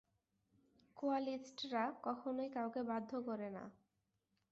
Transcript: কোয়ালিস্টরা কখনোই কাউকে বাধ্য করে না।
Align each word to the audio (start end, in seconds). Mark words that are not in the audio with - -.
কোয়ালিস্টরা 0.97 1.83
কখনোই 2.03 2.49
কাউকে 2.49 2.81
বাধ্য 2.83 3.11
করে 3.27 3.49
না। 3.49 3.63